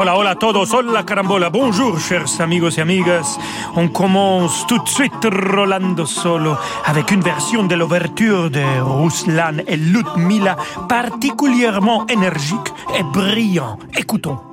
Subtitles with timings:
[0.00, 3.36] Hola, hola a hola carambola, bonjour chers amigos et amigas.
[3.74, 9.76] On commence tout de suite Rolando Solo avec une version de l'ouverture de Ruslan et
[9.76, 10.56] Ludmila
[10.88, 13.76] particulièrement énergique et brillant.
[13.96, 14.47] Écoutons.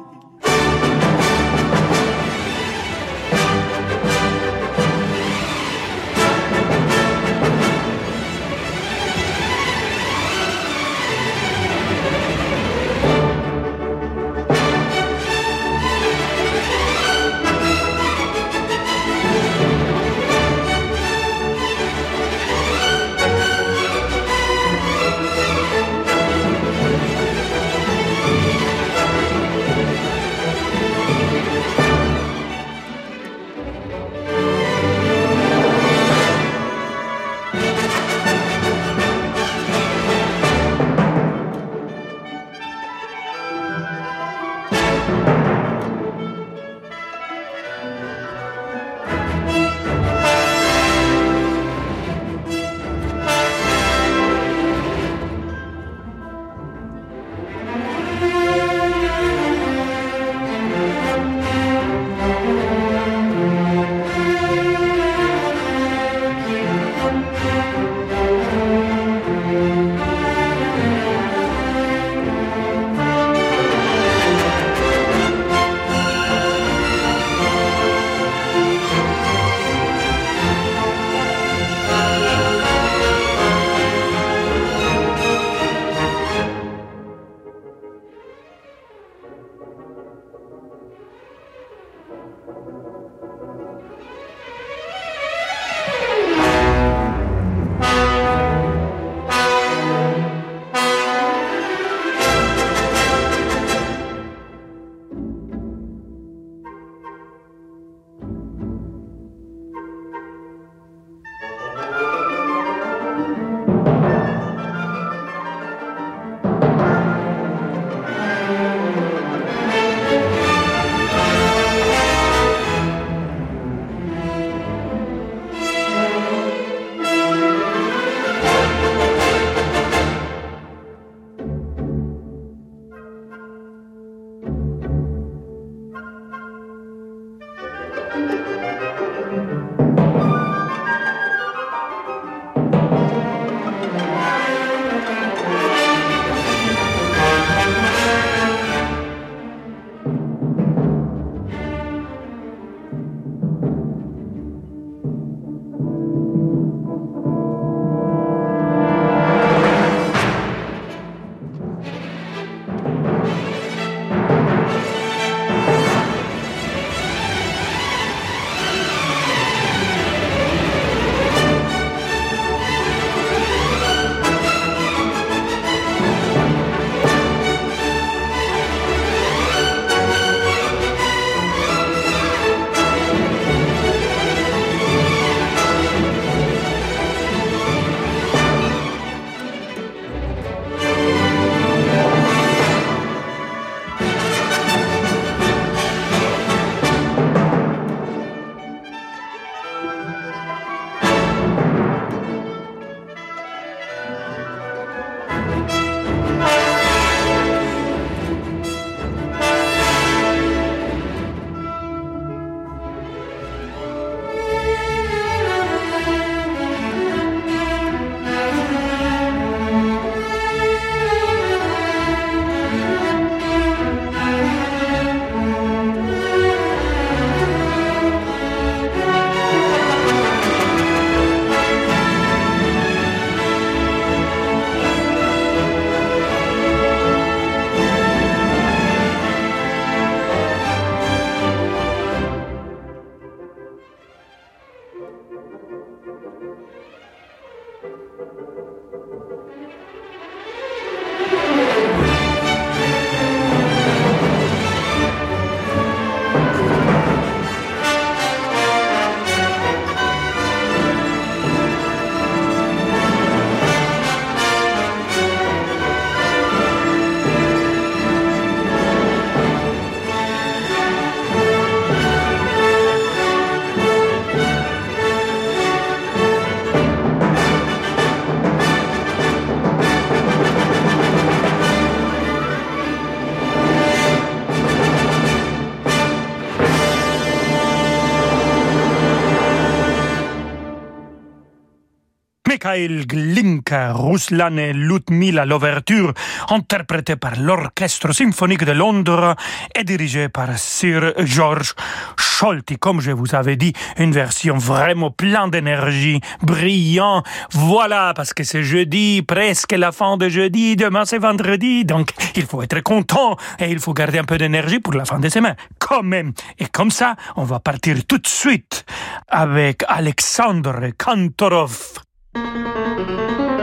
[292.65, 296.13] Mikhail Glinka, Ruslan et Ludmila, l'ouverture,
[296.50, 299.36] interprétée par l'Orchestre symphonique de Londres
[299.75, 301.75] et dirigée par Sir George
[302.17, 302.77] Scholti.
[302.77, 307.22] Comme je vous avais dit, une version vraiment pleine d'énergie, brillant.
[307.51, 312.48] Voilà, parce que c'est jeudi, presque la fin de jeudi, demain c'est vendredi, donc il
[312.48, 315.56] faut être content et il faut garder un peu d'énergie pour la fin de semaine,
[315.77, 316.34] quand même.
[316.58, 318.86] Et comme ça, on va partir tout de suite
[319.27, 322.00] avec Alexandre Kantorov.
[322.36, 323.54] Música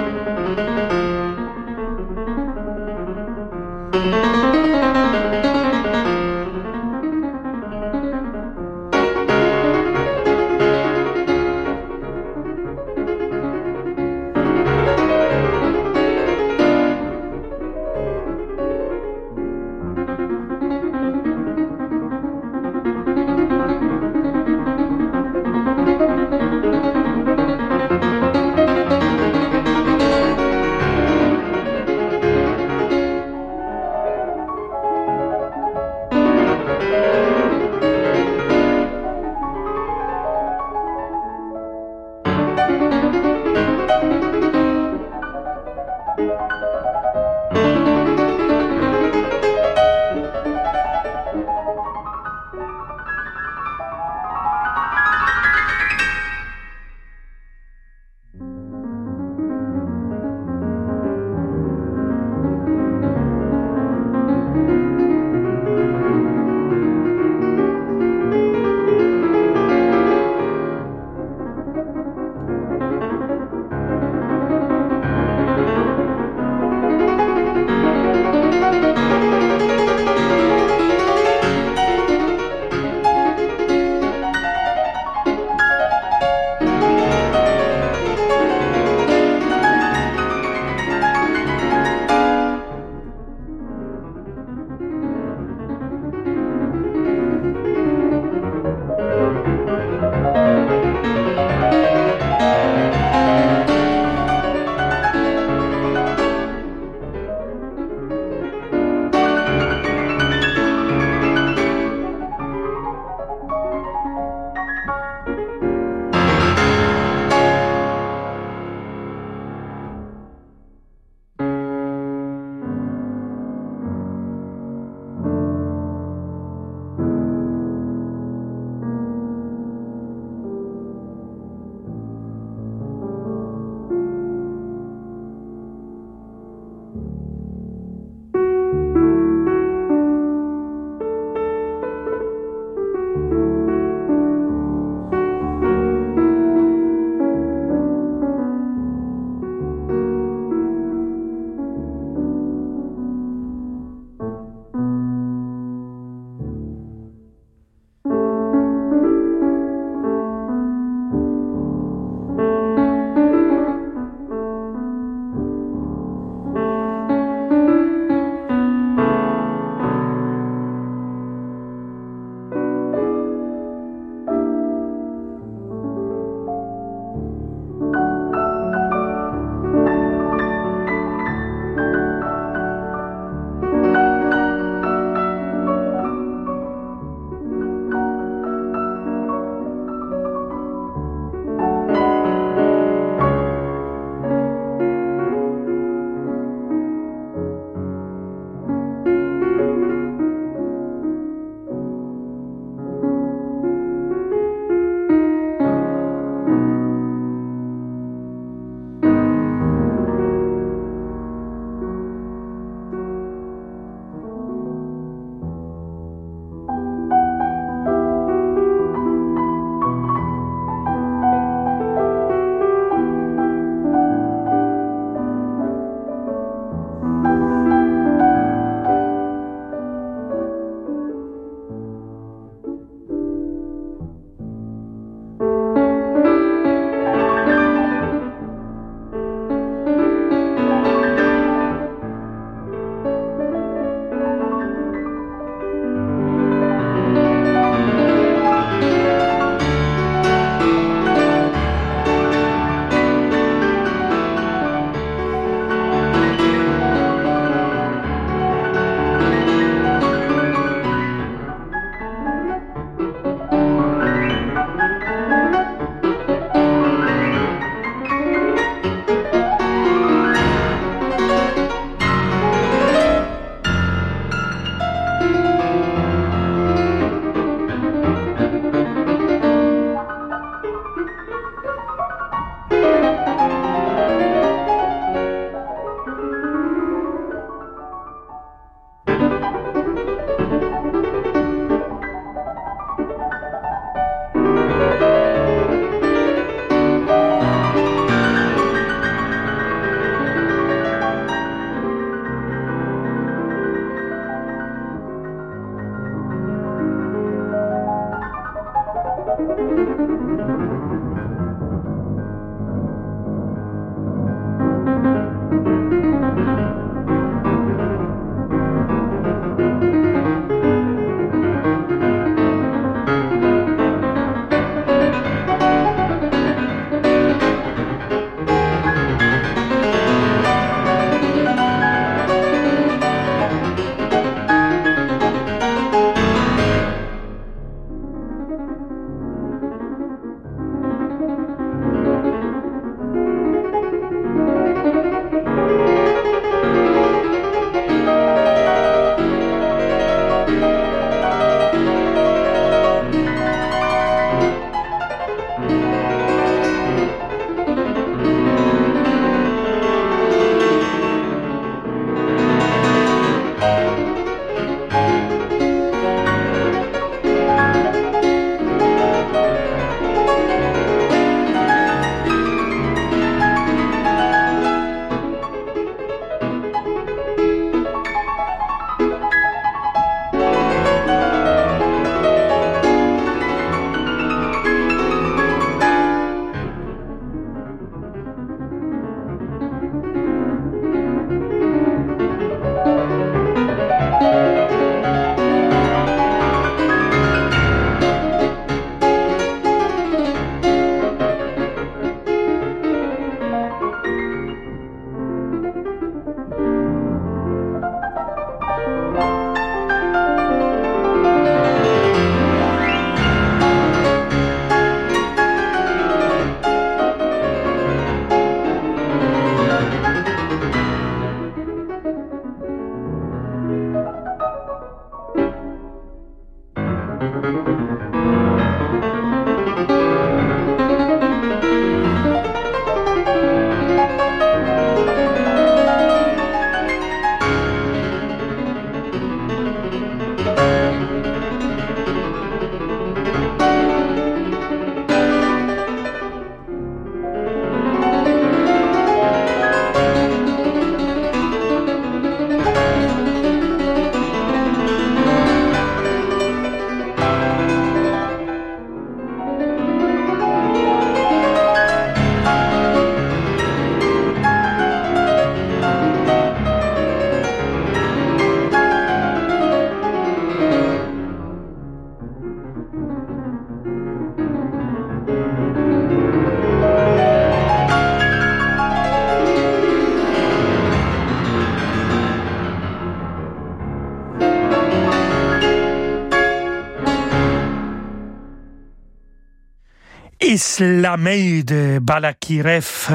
[490.52, 493.08] Islamei de Balakirev,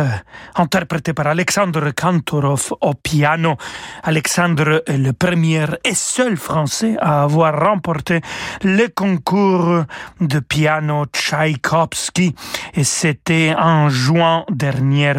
[0.56, 3.58] interprété par Alexandre Kantorov au piano.
[4.01, 8.22] Alexandre est le premier et seul Français à avoir remporté
[8.63, 9.84] le concours
[10.20, 12.34] de piano Tchaïkovski
[12.74, 15.13] et c'était en juin dernier.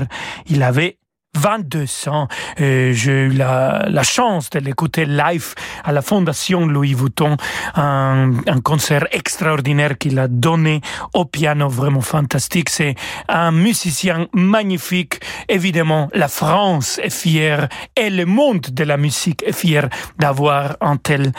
[0.46, 0.98] Il avait
[1.38, 2.28] 22 ans.
[2.59, 5.54] J'ai eu la, la chance de l'écouter live
[5.85, 7.37] à la Fondation Louis Vuitton,
[7.75, 10.80] un, un concert extraordinaire qu'il a donné
[11.14, 12.68] au piano, vraiment fantastique.
[12.71, 12.97] C'est
[13.28, 15.21] un musicien magnifique.
[15.49, 20.97] Évidemment, la France est fière et le monde de la musique est fier d'avoir un
[20.97, 21.33] tel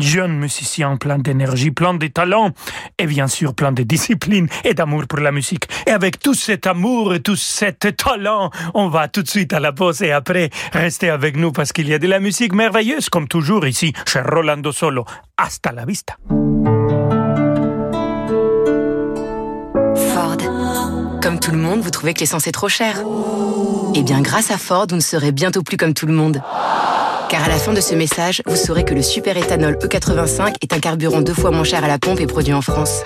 [0.00, 2.50] jeune musicien plein d'énergie, plein de talent
[2.98, 5.64] et bien sûr plein de discipline et d'amour pour la musique.
[5.86, 9.60] Et avec tout cet amour et tout cet talent, on va tout de suite à
[9.60, 13.08] la pause et après, restez avec nous parce qu'il y a de la musique merveilleuse
[13.10, 15.04] comme toujours ici chez Rolando Solo.
[15.36, 16.16] Hasta la vista.
[20.14, 20.38] Ford.
[21.22, 23.02] Comme tout le monde, vous trouvez que l'essence est trop chère
[23.94, 26.40] Eh bien, grâce à Ford, vous ne serez bientôt plus comme tout le monde.
[27.28, 30.72] Car à la fin de ce message, vous saurez que le super éthanol E85 est
[30.72, 33.02] un carburant deux fois moins cher à la pompe et produit en France.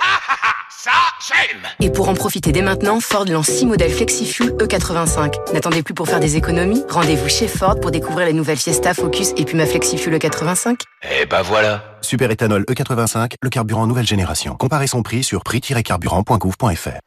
[0.83, 5.53] Ça J'aime Et pour en profiter dès maintenant, Ford lance 6 modèles FlexiFuel E85.
[5.53, 6.83] N'attendez plus pour faire des économies.
[6.89, 10.79] Rendez-vous chez Ford pour découvrir les nouvelles Fiesta, Focus et Puma FlexiFuel E85.
[11.03, 14.55] Et bah voilà Super éthanol E85, le carburant nouvelle génération.
[14.55, 16.99] Comparez son prix sur prix-carburant.gouv.fr.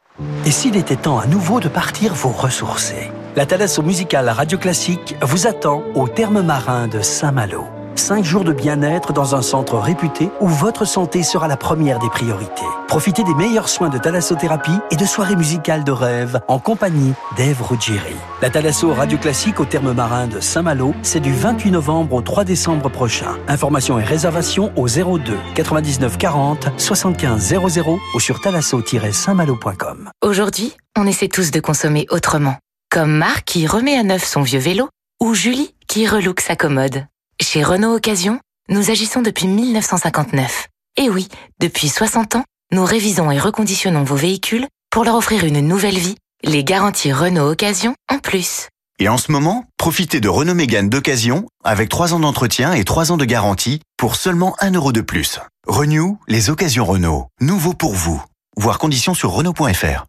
[0.47, 5.17] Et s'il était temps à nouveau de partir vous ressourcer La Thalasso Musicale Radio Classique
[5.21, 7.67] vous attend au terme marin de Saint-Malo.
[7.97, 12.09] Cinq jours de bien-être dans un centre réputé où votre santé sera la première des
[12.09, 12.63] priorités.
[12.89, 17.63] Profitez des meilleurs soins de thalassothérapie et de soirées musicales de rêve en compagnie d'Ève
[17.63, 18.17] Ruggieri.
[18.43, 22.45] La Thalasso Radio Classique au terme marin de Saint-Malo, c'est du 28 novembre au 3
[22.45, 23.37] décembre prochain.
[23.49, 30.11] Informations et réservations au 02 99 40 75 00 ou sur thalasso-saintmalo.com.
[30.23, 32.57] Aujourd'hui, on essaie tous de consommer autrement.
[32.91, 34.89] Comme Marc qui remet à neuf son vieux vélo
[35.21, 37.07] ou Julie qui relook sa commode.
[37.45, 40.69] Chez Renault Occasion, nous agissons depuis 1959.
[40.97, 41.29] Et oui,
[41.61, 46.17] depuis 60 ans, nous révisons et reconditionnons vos véhicules pour leur offrir une nouvelle vie,
[46.43, 48.69] les garanties Renault Occasion en plus.
[48.99, 53.13] Et en ce moment, profitez de Renault Mégane d'occasion avec 3 ans d'entretien et 3
[53.13, 55.39] ans de garantie pour seulement 1 euro de plus.
[55.67, 57.27] Renew, les occasions Renault.
[57.43, 58.25] Nouveau pour vous.
[58.57, 60.07] Voir conditions sur Renault.fr.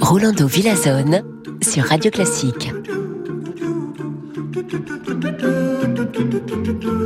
[0.00, 1.22] Rolando Villazone
[1.62, 2.70] sur Radio Classique.
[6.46, 6.97] Le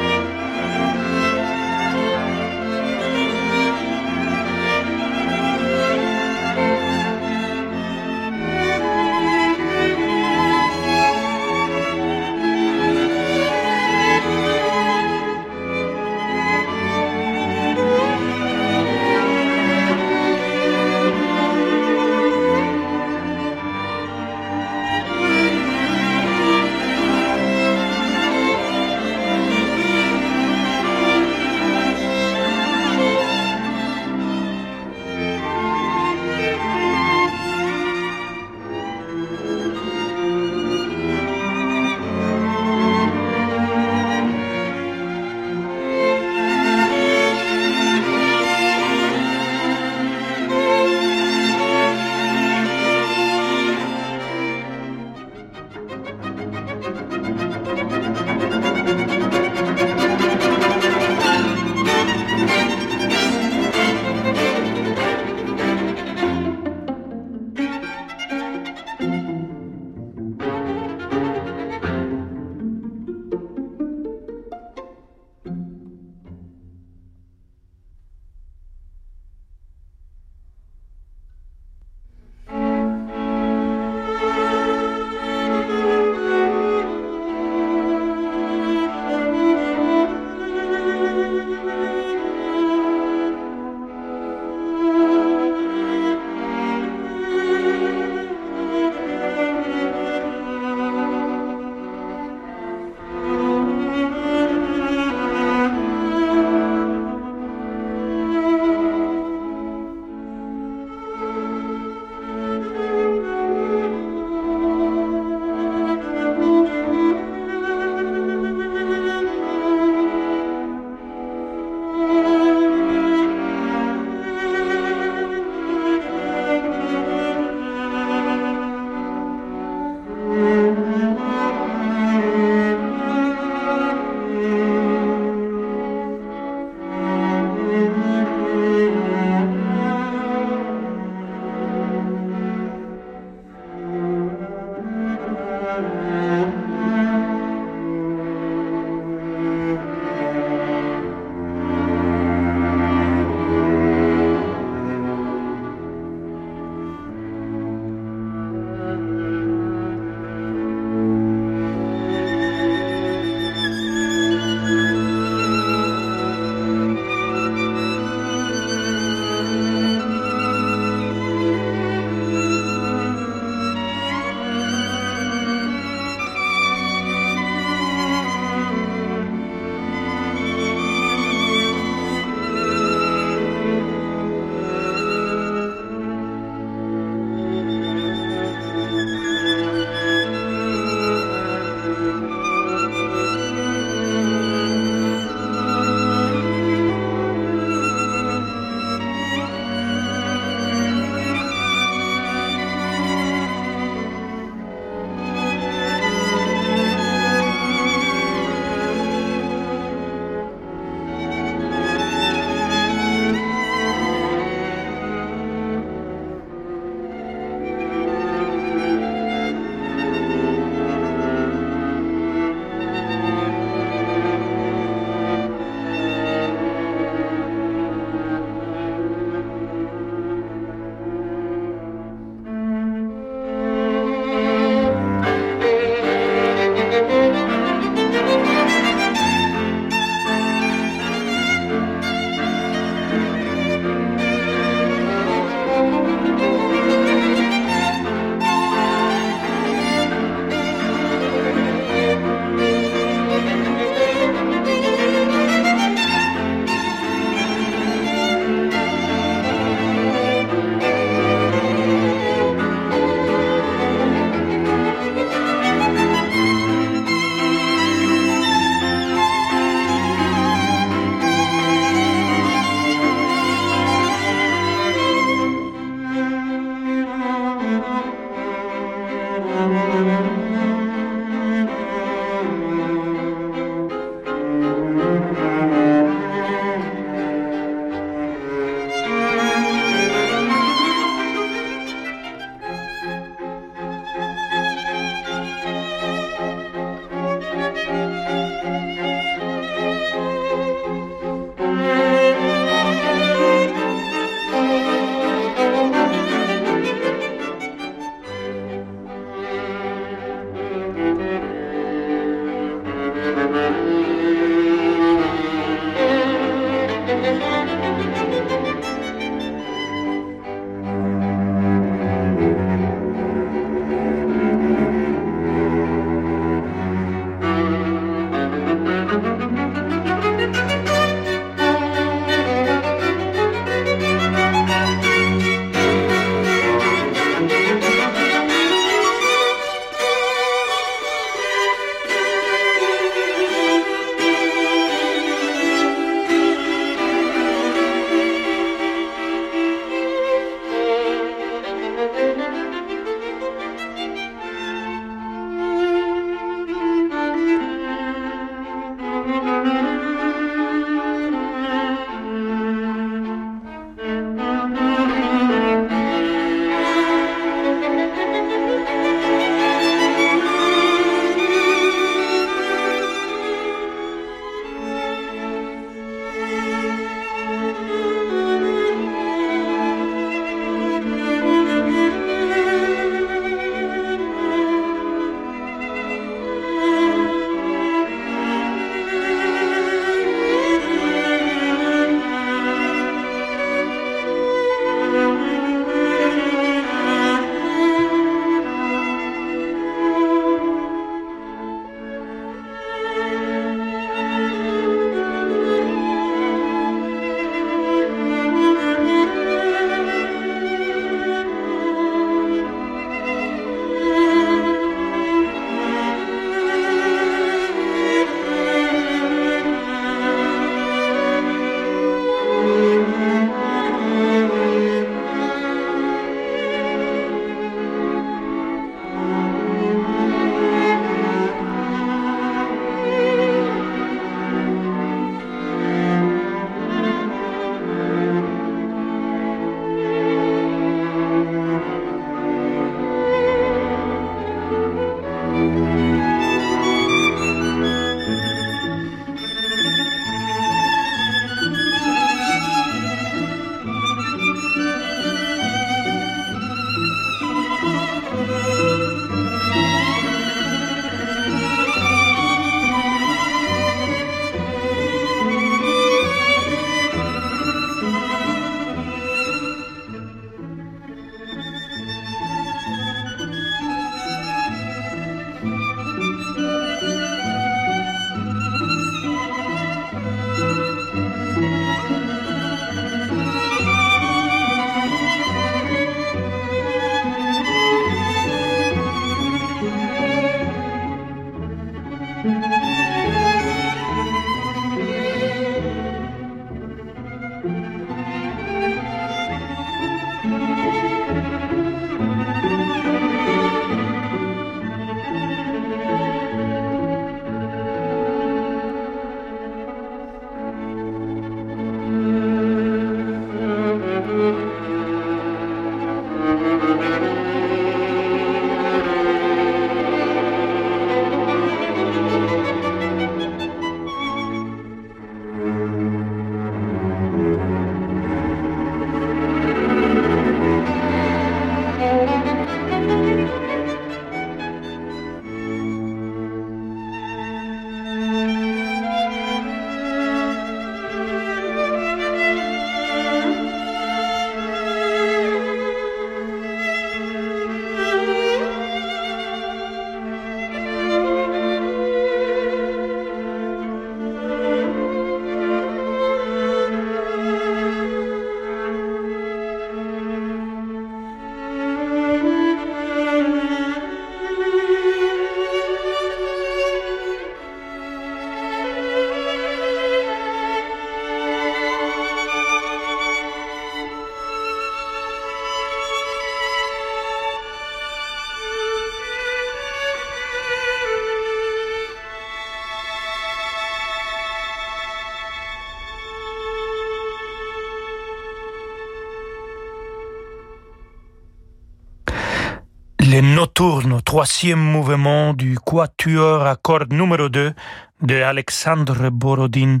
[593.64, 597.72] Nocturne, troisième mouvement du quatuor à cordes numéro 2
[598.20, 600.00] de Alexandre Borodin,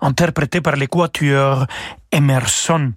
[0.00, 1.66] interprété par les quatuors
[2.10, 2.92] Emerson.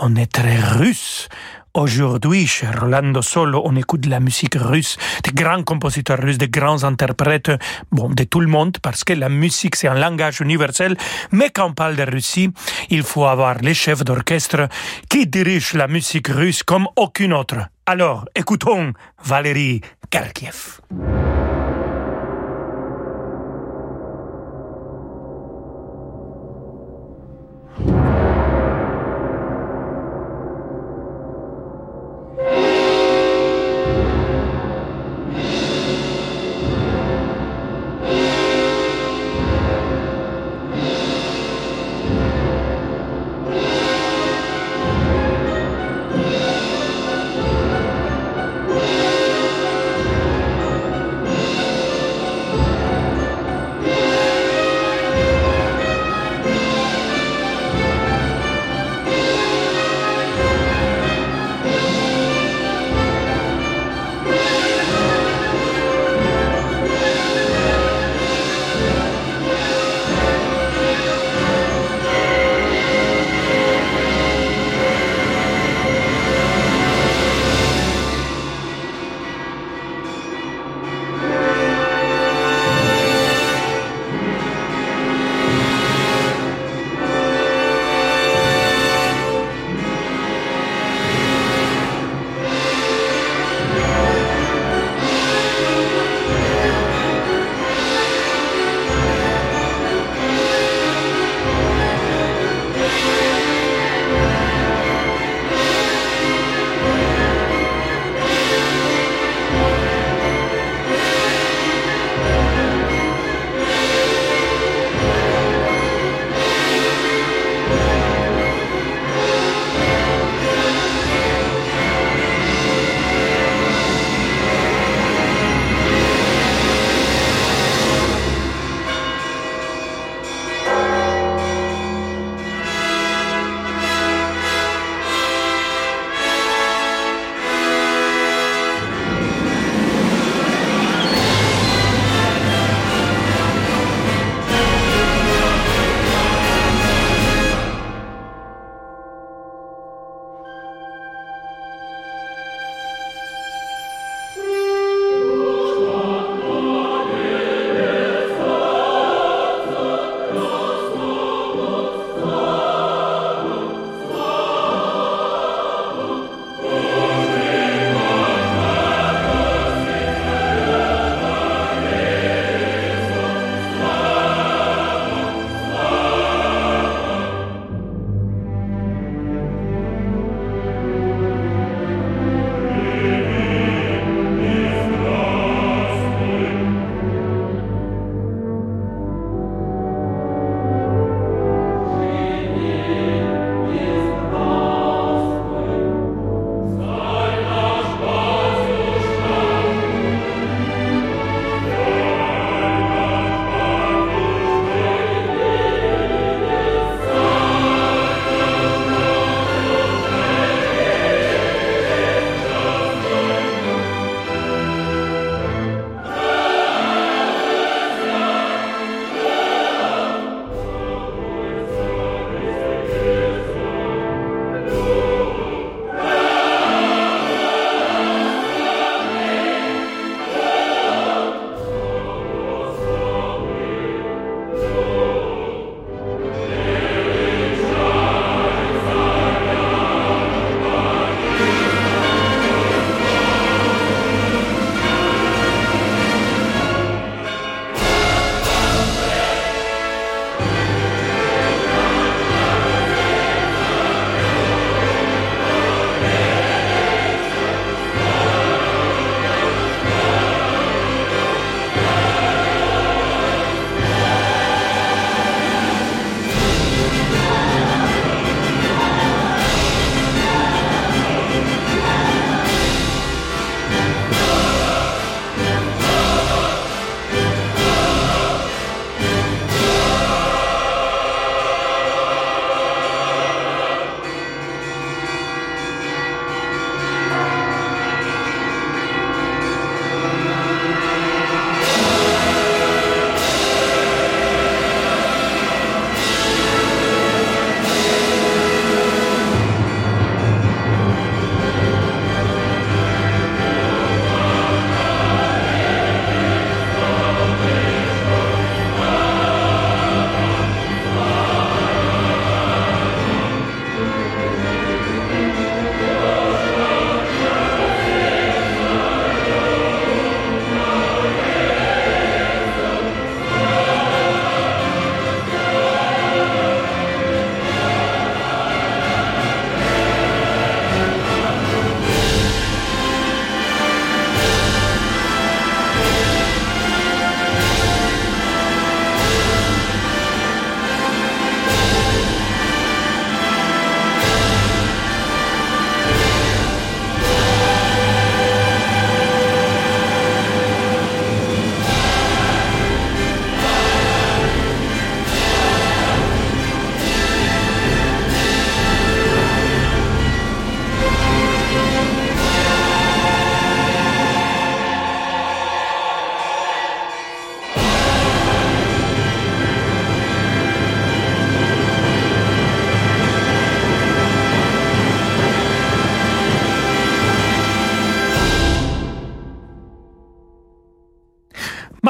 [0.00, 1.28] On est très russe.
[1.74, 6.48] Aujourd'hui, chez Rolando Solo, on écoute de la musique russe, des grands compositeurs russes, des
[6.48, 7.52] grands interprètes,
[7.92, 10.96] bon, de tout le monde, parce que la musique, c'est un langage universel.
[11.30, 12.50] Mais quand on parle de Russie,
[12.88, 14.68] il faut avoir les chefs d'orchestre
[15.08, 17.58] qui dirigent la musique russe comme aucune autre.
[17.86, 19.80] Alors, écoutons Valérie
[20.10, 20.80] Karkiev.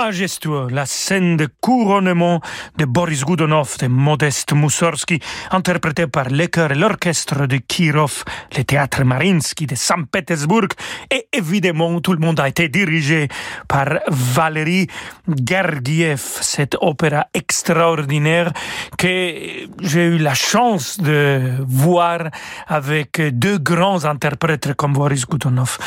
[0.05, 2.41] Majestueux, la scène de couronnement
[2.79, 5.21] de Boris Godunov de Modeste Mussorgsky,
[5.51, 8.25] interprété par le et l'orchestre de Kirov,
[8.57, 10.69] le théâtre Marinsky de Saint-Pétersbourg,
[11.11, 13.29] et évidemment tout le monde a été dirigé
[13.69, 14.87] par Valérie
[15.29, 18.53] Gergiev, cette opéra extraordinaire
[18.97, 22.31] que j'ai eu la chance de voir
[22.69, 25.79] avec deux grands interprètes comme Boris Godunov.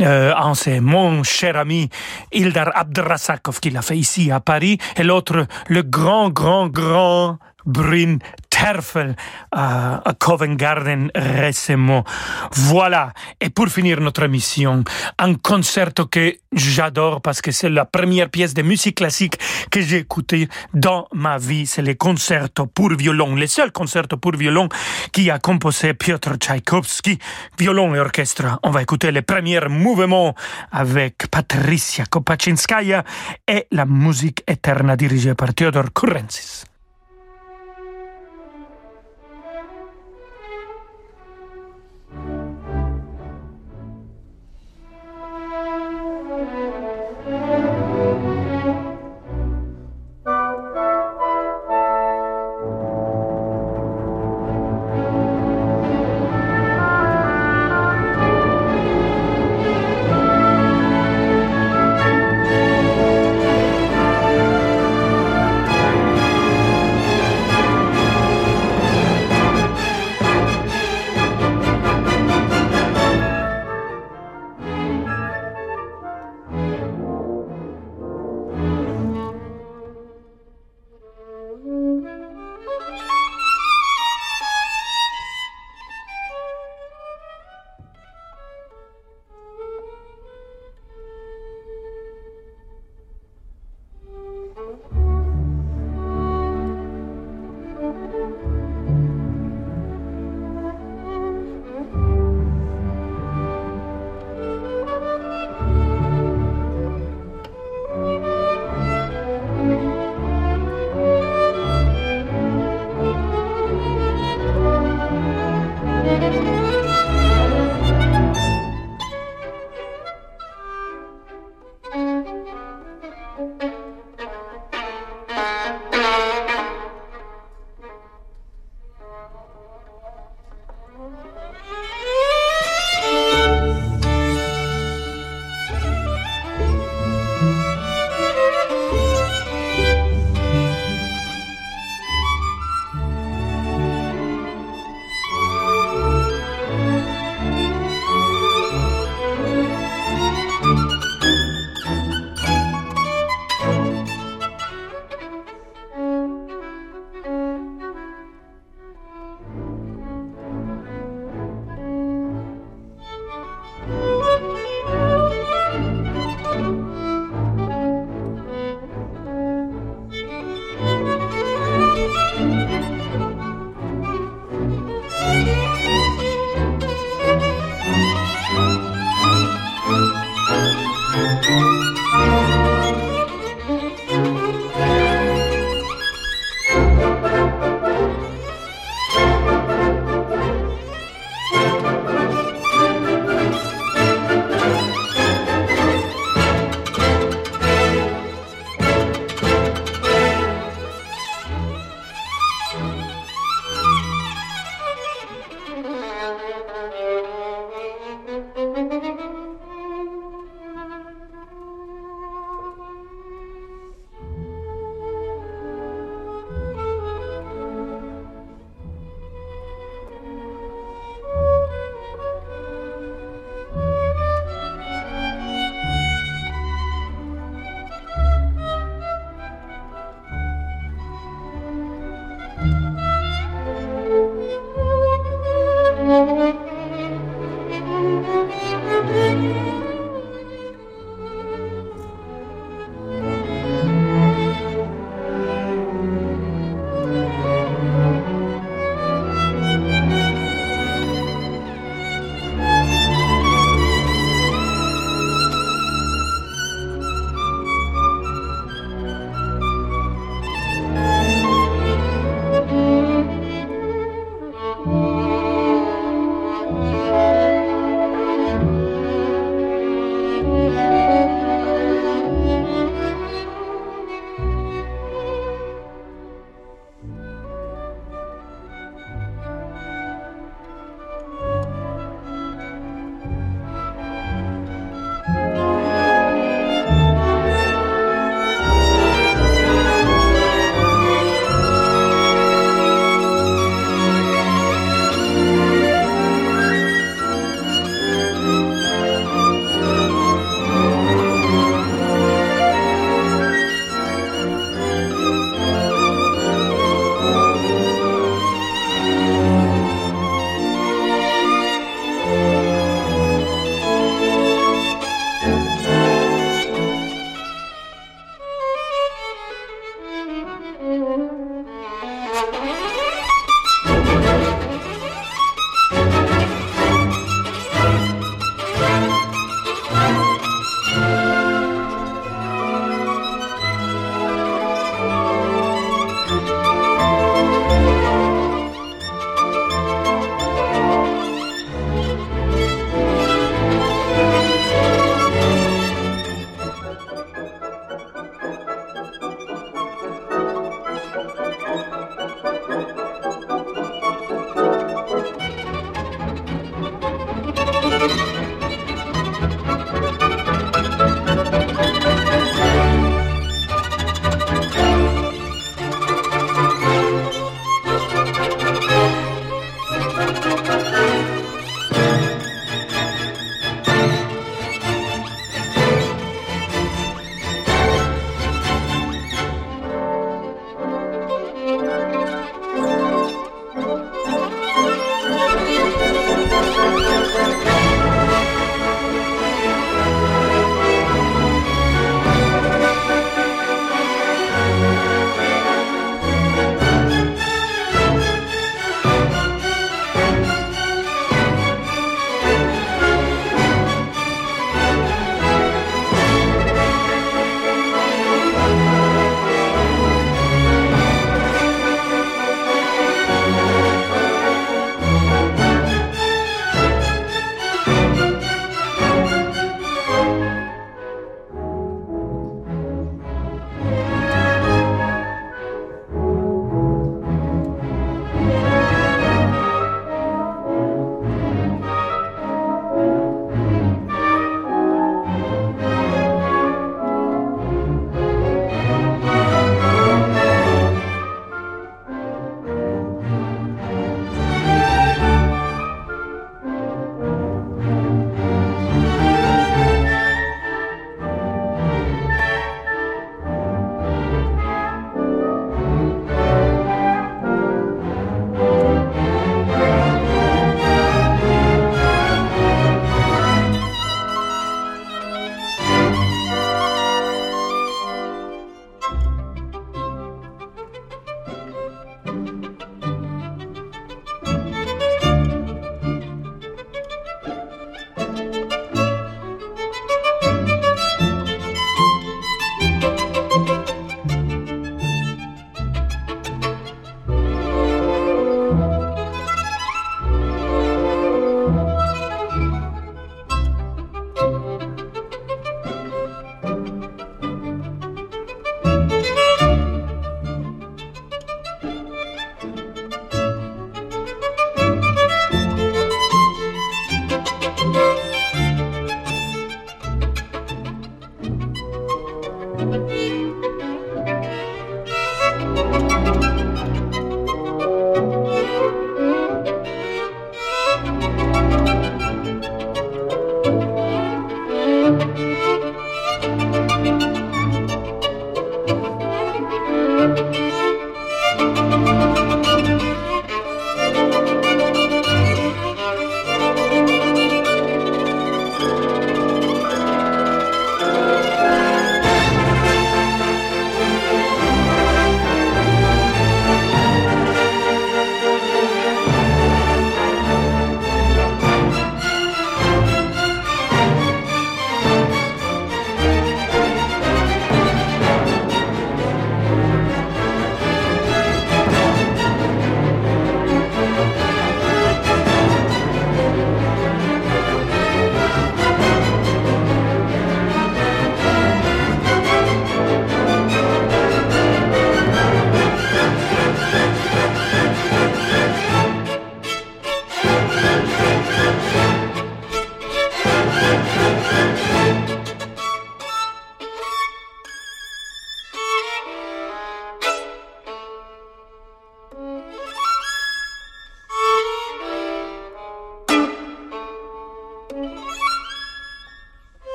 [0.00, 1.90] Euh, c'est mon cher ami
[2.32, 8.18] Ildar Abdrasakov qui l'a fait ici à Paris, et l'autre, le grand, grand, grand Bryn
[8.66, 9.14] Terfel
[9.52, 12.02] à, Covent Garden récemment.
[12.50, 13.12] Voilà.
[13.40, 14.82] Et pour finir notre émission,
[15.20, 19.38] un concerto que j'adore parce que c'est la première pièce de musique classique
[19.70, 21.64] que j'ai écouté dans ma vie.
[21.66, 24.68] C'est le concerto pour violon, le seul concerto pour violon
[25.12, 27.20] qui a composé Piotr Tchaïkovski,
[27.56, 28.58] violon et orchestre.
[28.64, 30.34] On va écouter le premier mouvement
[30.72, 33.04] avec Patricia Kopachinskaya
[33.46, 36.64] et la musique éternelle dirigée par Theodor Kurensis.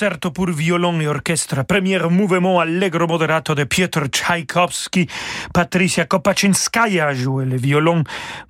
[0.00, 5.06] Concerto pour violon et orchestre, premier mouvement allegro moderato de Piotr Tchaïkovski.
[5.52, 8.04] Patricia Kopaczynskaya joué le violon.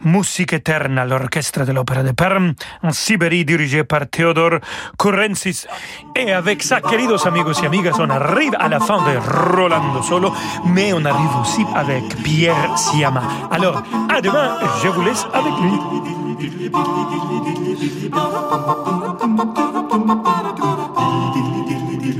[0.04, 4.60] Musique éternelle, l'orchestre de l'Opéra de Perm, en Sibérie, dirigé par Theodor
[4.96, 5.66] Kurensis.
[6.14, 9.18] Et avec ça, queridos amigos y amigas, on arrive à la fin de
[9.56, 10.32] Rolando Solo,
[10.66, 13.22] mais on arrive aussi avec Pierre Siama.
[13.50, 15.80] Alors, à demain, je vous laisse avec lui.